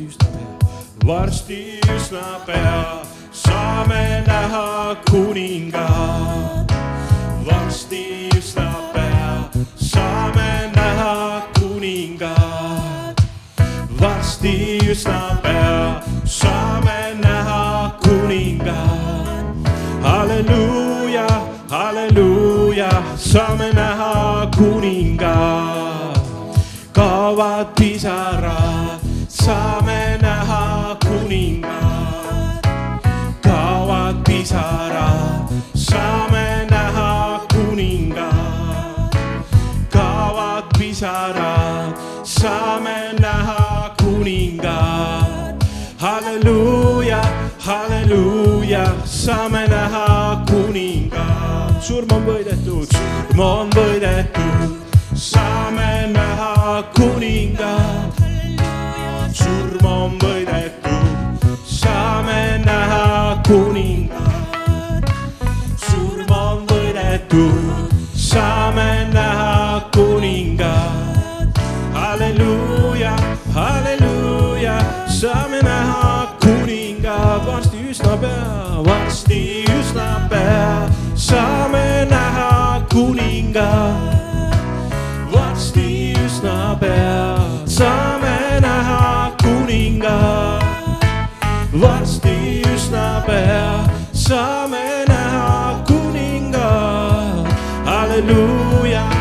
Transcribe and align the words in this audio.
varsti 0.00 0.06
üsna 0.06 0.28
pea, 0.32 0.58
varsti 1.04 1.80
üsna 1.96 2.38
pea 2.46 3.02
saame 3.32 4.24
näha 4.26 4.96
kuningat. 5.10 6.72
varsti 7.44 8.28
üsna 8.36 8.72
pea 8.94 9.50
saame 9.76 10.72
näha 10.76 11.42
kuningat. 11.60 13.20
varsti 14.00 14.78
üsna 14.90 15.38
pea 15.42 16.02
saame 16.24 17.14
näha 17.20 17.92
kuningat. 18.02 19.68
halleluuja, 20.02 21.26
halleluuja, 21.68 22.90
saame 23.16 23.72
näha 23.72 24.48
kuningat. 24.56 26.20
kaovad 26.92 27.66
pisarad 27.76 28.99
saame 29.44 30.18
näha 30.22 30.96
kuningaid, 31.04 32.66
kaovad 33.46 34.16
pisarad, 34.26 35.48
saame 35.74 36.46
näha 36.70 37.40
kuningaid, 37.52 39.16
kaovad 39.94 40.64
pisarad, 40.78 41.96
saame 42.24 42.98
näha 43.20 43.94
kuningaid. 44.02 45.64
halleluuja, 45.98 47.22
halleluuja, 47.58 48.84
saame 49.04 49.66
näha 49.74 50.44
kuningaid. 50.50 51.80
surm 51.80 52.12
on 52.12 52.22
võidetud, 52.28 52.86
surm 52.92 53.40
on 53.40 53.70
võidetud. 53.76 54.09
nii 79.30 79.64
üsna 79.78 80.08
pea 80.30 80.88
saame 81.14 82.06
näha 82.10 82.82
kuningat. 82.92 84.16
varsti 85.32 85.86
üsna 86.24 86.56
pea 86.80 87.38
saame 87.76 88.36
näha 88.64 89.30
kuningat. 89.42 91.04
varsti 91.82 92.36
üsna 92.74 93.06
pea 93.26 93.70
saame 94.26 94.86
näha 95.12 95.84
kuningat. 95.86 97.46
halleluuja 97.86 99.19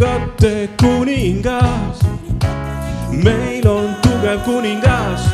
kuningate 0.00 0.68
kuningas, 0.80 2.00
meil 3.12 3.68
on 3.68 3.94
tugev 4.00 4.40
kuningas. 4.44 5.29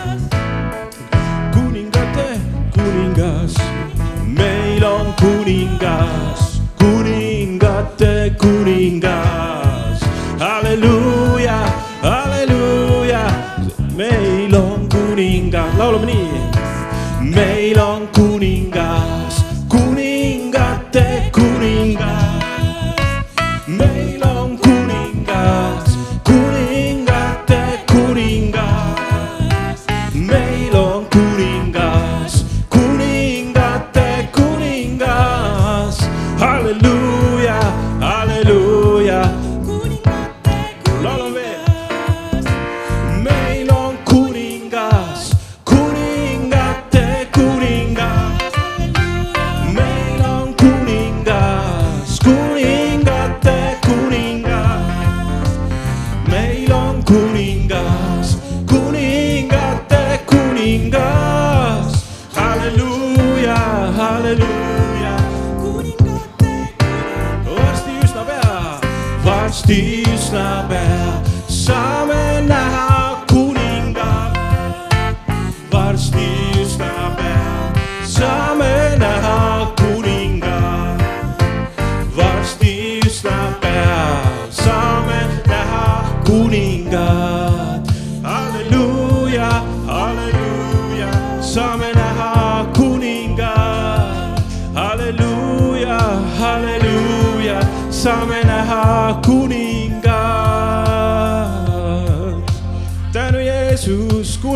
Vores 69.27 69.67
livsnap 69.67 70.71
er 70.71 71.23
som 71.49 72.11
en 72.11 72.45
navn 72.45 72.96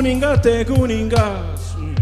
kuningate 0.00 0.64
kuningas 0.64 1.76
mm.. 1.78 1.94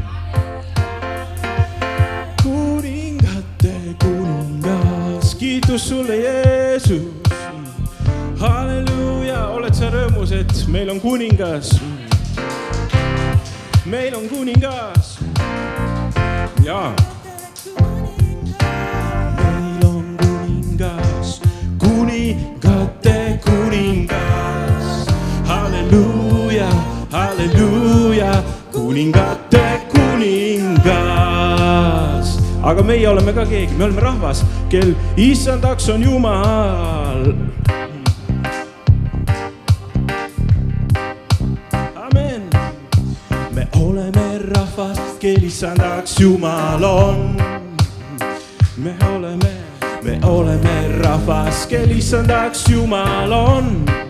kuningate 2.43 3.75
kuningas, 3.99 5.35
kiitus 5.35 5.89
sulle, 5.89 6.17
Jeesus 6.17 7.03
mm.. 7.03 8.39
halleluuja, 8.39 9.49
oled 9.51 9.75
sa 9.75 9.91
rõõmus, 9.91 10.31
et 10.31 10.55
meil 10.71 10.95
on 10.95 11.03
kuningas 11.03 11.75
mm.? 11.83 11.99
meil 13.91 14.15
on 14.15 14.31
kuningas. 14.31 15.19
jaa 16.63 17.18
kuningate 28.89 29.85
kuningas. 29.93 30.89
aga 32.65 32.81
meie 32.83 33.05
oleme 33.09 33.33
ka 33.37 33.45
keegi, 33.45 33.77
me 33.77 33.85
oleme 33.85 34.01
rahvas, 34.01 34.41
kel 34.73 34.97
issandaks 35.17 35.89
on 35.93 36.01
Jumal. 36.01 37.37
amen. 42.01 42.49
me 43.53 43.69
oleme 43.77 44.41
rahvas, 44.57 45.21
kel 45.21 45.45
issandaks 45.45 46.17
Jumal 46.17 46.81
on. 46.85 47.37
me 48.81 48.97
oleme, 49.13 49.53
me 50.01 50.17
oleme 50.25 50.97
rahvas, 51.05 51.69
kel 51.69 51.93
issandaks 51.93 52.65
Jumal 52.73 53.33
on. 53.33 54.08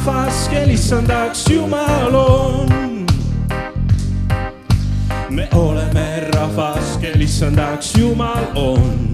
rahvas, 0.00 0.48
kel 0.48 0.70
issandaks 0.70 1.44
Jumal 1.48 2.14
on. 2.14 3.06
me 5.30 5.48
oleme 5.52 6.30
rahvas, 6.32 6.96
kel 7.00 7.20
issandaks 7.20 7.92
Jumal 7.98 8.44
on 8.56 9.12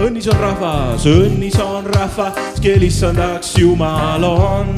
õnnis 0.00 0.26
on 0.32 0.38
rahvas, 0.40 1.04
õnnis 1.06 1.58
on 1.60 1.84
rahvas, 1.84 2.58
kel 2.60 2.82
issandaks 2.82 3.52
Jumal 3.58 4.24
on. 4.24 4.72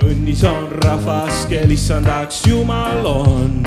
õnnis 0.00 0.44
on 0.44 0.72
rahvas, 0.82 1.44
kel 1.50 1.70
issandaks 1.70 2.46
Jumal 2.46 3.04
on. 3.06 3.60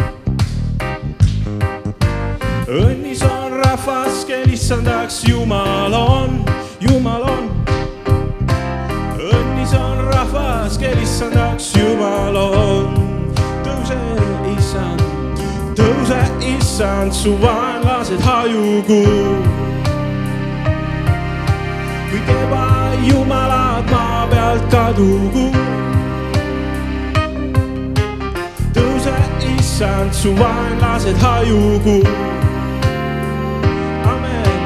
õnnis 2.68 3.22
on 3.24 3.62
rahvas, 3.62 4.26
kel 4.26 4.50
issandaks 4.50 5.22
Jumal 5.30 5.94
on, 5.94 6.42
Jumal 6.82 7.30
on. 7.30 7.65
rahvas, 10.66 10.78
kel 10.78 11.02
issandaks 11.02 11.74
Jumal 11.74 12.36
on. 12.36 12.88
tõuse, 13.64 13.98
issand, 14.58 15.02
tõuse, 15.76 16.20
issand, 16.58 17.14
su 17.14 17.38
vaenlased 17.42 18.22
hajugu. 18.22 19.04
kõik 22.12 22.30
ebajumalad 22.30 23.92
maa 23.92 24.28
pealt 24.32 24.66
kadugu. 24.72 25.52
tõuse, 28.74 29.16
issand, 29.60 30.14
su 30.14 30.34
vaenlased 30.34 31.18
hajugu. 31.18 32.02
amen, 34.14 34.60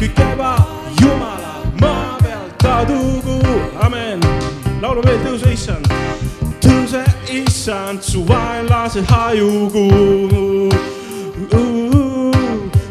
kõik 0.00 0.20
ebajumalad 0.32 1.80
maa 1.80 2.18
pealt 2.22 2.62
kadugu, 2.62 3.40
amen. 3.80 4.25
Laulu 4.80 5.02
veel, 5.04 5.18
tõuse, 5.24 5.52
issand, 5.52 5.88
tõuse, 6.60 7.02
issand, 7.32 8.02
su 8.02 8.24
vaenlased 8.28 9.06
hajugu. 9.10 9.86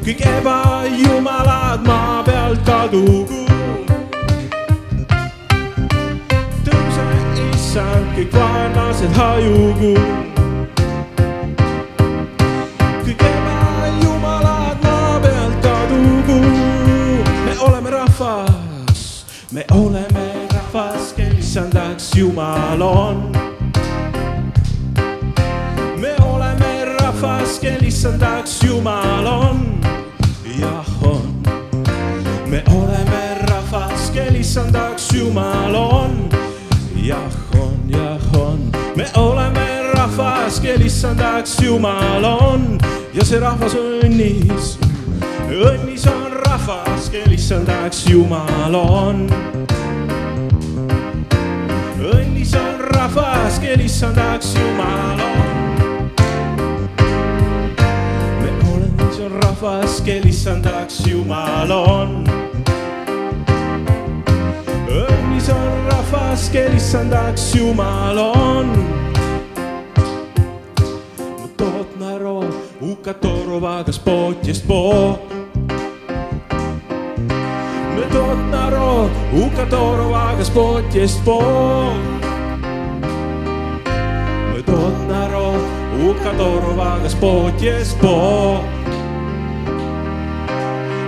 kõik 0.05 0.21
ebajumalad 0.29 1.85
maa 1.85 2.21
pealt 2.23 2.61
kadugu. 2.65 3.43
tõuse, 6.67 7.09
issand, 7.49 8.15
kõik 8.15 8.31
vaenlased 8.39 9.19
hajugu 9.19 10.34
Jumal 22.15 22.81
on. 22.81 23.31
me 25.99 26.15
oleme 26.23 26.85
rahvas, 26.99 27.59
kel 27.59 27.83
issandaks 27.83 28.63
Jumal 28.63 29.27
on, 29.27 29.81
jah 30.59 31.03
on. 31.03 31.43
me 32.47 32.63
oleme 32.71 33.37
rahvas, 33.49 34.11
kel 34.13 34.35
issandaks 34.35 35.11
Jumal 35.11 35.75
on, 35.75 36.29
jah 36.95 37.35
on, 37.59 37.79
jah 37.87 38.35
on. 38.39 38.71
me 38.95 39.05
oleme 39.15 39.91
rahvas, 39.93 40.59
kel 40.59 40.81
issandaks 40.81 41.59
Jumal 41.59 42.23
on 42.23 42.79
ja 43.13 43.25
see 43.25 43.39
rahvas 43.39 43.75
õnnis. 43.75 44.77
õnnis 45.51 46.07
on 46.07 46.31
rahvas, 46.47 47.09
kel 47.11 47.31
issandaks 47.35 48.05
Jumal 48.07 48.75
on. 48.75 49.27
Õnnis 52.13 52.53
on 52.59 52.79
rahvas, 52.93 53.59
kel 53.59 53.81
issandaks 53.81 54.53
Jumal 54.55 55.21
on. 55.25 55.49
me 58.41 58.49
oleme, 58.73 59.03
õnnis 59.03 59.19
on 59.25 59.37
rahvas, 59.41 60.01
kel 60.05 60.27
issandaks 60.29 60.99
Jumal 61.07 61.71
on. 61.71 62.17
õnnis 64.89 65.49
on 65.53 65.71
rahvas, 65.91 66.49
kel 66.53 66.75
issandaks 66.77 67.53
Jumal 67.55 68.21
on 68.29 68.75
toob 71.55 71.95
narod, 71.99 72.51
ukatorovaga 72.81 73.93
spotjest 73.95 74.67
po. 74.67 75.34
narod, 79.35 79.51
ukatorovaga 79.51 80.43
spotjest 80.43 81.25
po. 81.25 81.39
me 84.53 84.61
toob 84.63 85.07
narod, 85.07 85.61
ukatorovaga 86.09 87.09
spotjest 87.09 87.99
po. 87.99 88.61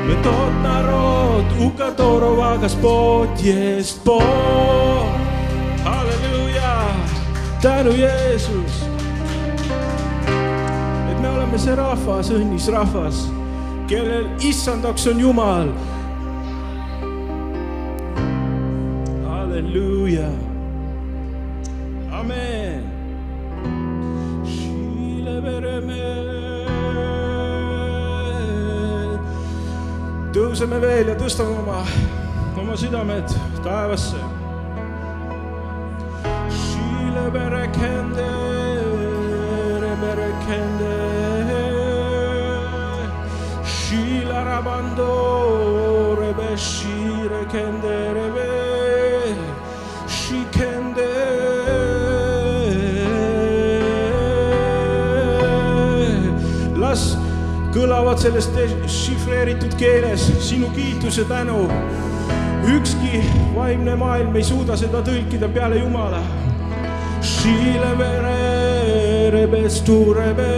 me 0.07 0.15
toob 0.23 0.53
narod, 0.63 1.45
ukatorovaga 1.59 2.69
spotjest 2.69 4.03
po. 4.03 4.21
halleluuja, 5.83 6.85
tänu 7.61 7.91
Jeesus 7.91 8.83
et 11.11 11.21
me 11.21 11.29
oleme 11.29 11.57
see 11.57 11.75
rahvas, 11.75 12.29
õnnis 12.29 12.67
rahvas, 12.71 13.29
kellel 13.87 14.27
issandaks 14.43 15.07
on 15.07 15.19
Jumal. 15.19 15.71
halleluuja, 19.67 20.29
amen. 22.11 22.85
tõuseme 30.37 30.77
veel 30.77 31.07
ja 31.09 31.15
tõstame 31.17 31.55
oma, 31.63 31.79
oma 32.61 32.75
südamed 32.77 33.31
taevasse 33.65 34.19
Shile 36.53 37.25
berekende, 37.33 38.27
berekende. 40.03 40.93
Shila 43.65 44.43
rabando, 44.45 45.09
kõlavad 58.17 58.47
selles 58.47 58.87
šifreeritud 58.89 59.75
keeles 59.77 60.23
sinu 60.41 60.69
kiituse 60.73 61.23
tänu 61.29 61.67
ükski 62.65 63.21
vaimne 63.55 63.95
maailm 63.95 64.35
ei 64.35 64.43
suuda 64.43 64.77
seda 64.77 65.03
tõlkida 65.05 65.47
peale 65.53 65.77
Jumala. 65.77 66.21
Shile 67.21 67.93
vere 67.97 69.29
rebes 69.31 69.81
tu 69.85 70.13
rebe. 70.13 70.49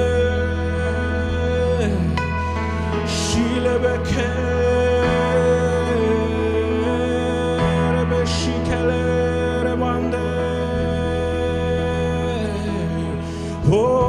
Shile 3.08 3.76
beke 3.84 4.30
rebe 7.98 8.26
shikele 8.26 9.02
rebande. 9.68 10.28
Oh, 13.72 14.09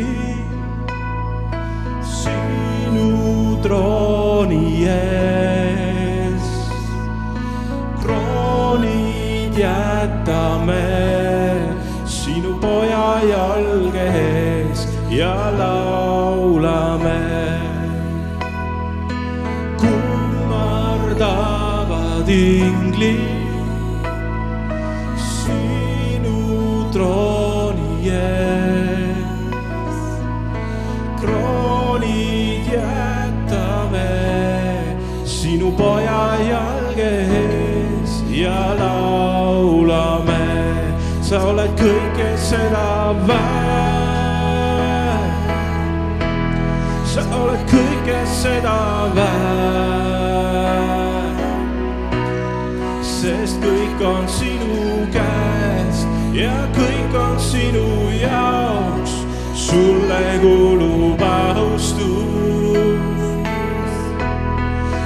inglid 22.31 23.19
sinu 25.17 26.37
trooni 26.93 28.09
ees. 28.19 29.99
kroonid 31.19 32.71
jätame 32.71 34.07
sinu 35.25 35.71
poja 35.81 36.23
jalge 36.51 37.11
ees 37.41 38.23
ja 38.29 38.61
laulame. 38.79 40.47
sa 41.21 41.43
oled 41.51 41.75
kõike 41.83 42.31
seda 42.49 42.87
väärt. 43.27 43.51
sa 47.13 47.21
oled 47.43 47.63
kõike 47.75 48.19
seda 48.41 48.79
väärt 49.15 49.40
kõik 56.91 57.15
on 57.15 57.39
sinu 57.39 58.09
jaoks. 58.21 59.11
sulle 59.53 60.39
kuulub 60.41 61.21
austus. 61.21 62.07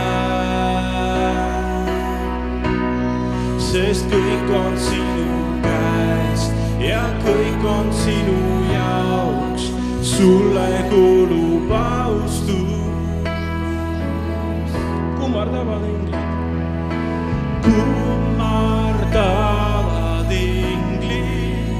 sest 3.58 4.04
kõik 4.10 4.48
on 4.56 4.78
sinu 4.78 5.28
käes 5.62 6.42
ja 6.80 7.04
kõik 7.26 7.64
on 7.64 7.92
sinu 7.92 8.40
jaoks. 8.72 9.62
sulle 10.02 10.68
kuulub 10.90 11.70
austus. 11.70 12.09
Kummardavad 19.10 20.30
inglid 20.30 21.74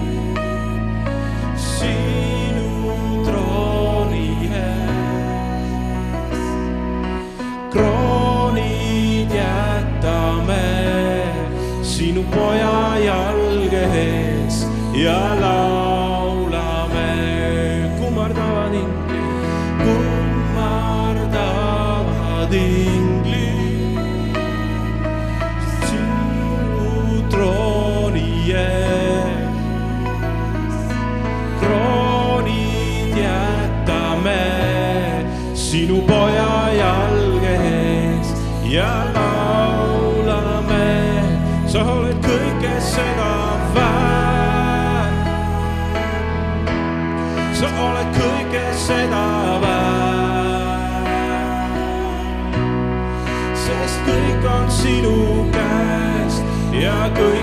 sinu 1.57 3.25
trooni 3.25 4.29
ees 4.51 6.39
kroonid 7.73 9.31
jätame 9.31 10.67
sinu 11.83 12.23
poja 12.35 12.99
jalge 13.05 13.85
ees. 13.95 14.67
Ja 14.95 15.40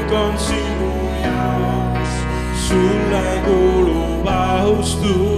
kõik 0.08 0.20
on 0.20 0.38
sinu 0.40 0.92
jaoks. 1.24 2.14
sulle 2.68 3.24
kuulub 3.46 4.28
austus 4.28 5.37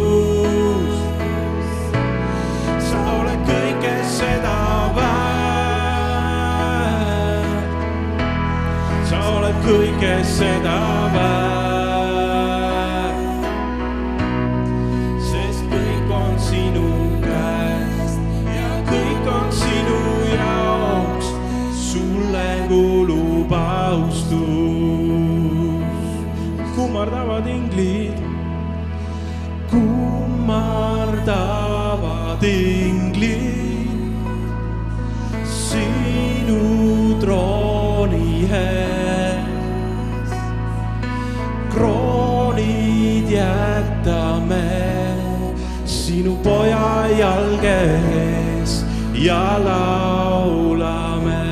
laulame. 49.67 51.43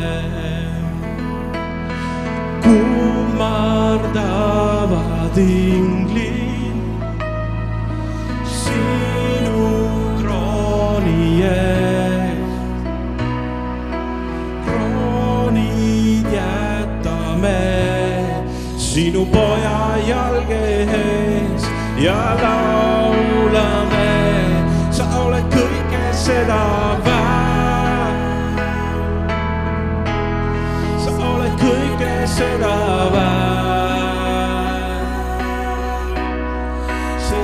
kummardavad 2.63 5.37
inglid 5.37 6.26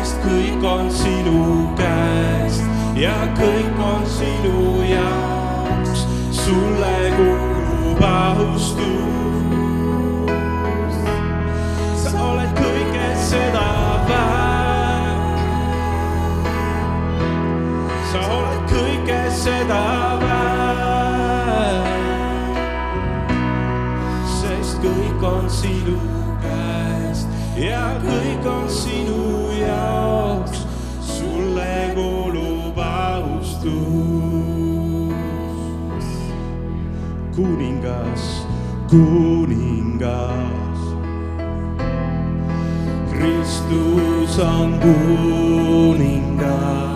sest 0.04 0.20
kõik 0.20 0.64
on 0.68 0.90
sinu 0.92 1.72
käes 1.80 2.58
ja 3.00 3.14
kõik 3.38 3.78
on 3.80 4.04
sinu 4.04 4.84
jaoks. 4.84 6.02
sulle 6.36 6.96
kuulub 7.16 8.02
austus. 8.04 8.82
sa 12.04 12.20
oled 12.20 12.52
kõike 12.58 13.06
seda 13.30 13.70
väärt. 14.10 15.40
sa 18.12 18.20
oled 18.40 18.64
kõike 18.74 19.22
seda 19.32 20.20
väärt 20.26 21.88
sest 24.42 24.84
kõik 24.84 25.24
on 25.32 25.50
sinu 25.50 26.23
ja 27.58 28.00
kõik 28.02 28.46
on 28.50 28.70
sinu 28.70 29.52
jaoks. 29.60 30.66
sulle 31.02 31.92
kuulub 31.96 32.78
austus. 32.78 33.74
kuningas, 37.36 38.48
kuningas. 38.90 40.80
Kristus 43.12 44.40
on 44.40 44.80
kuningas. 44.80 46.93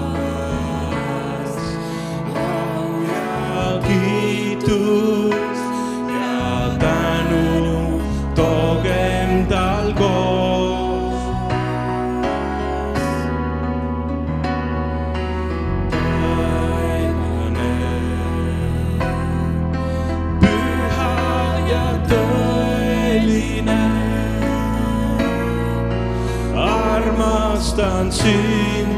armastan 26.98 28.12
sind, 28.12 28.90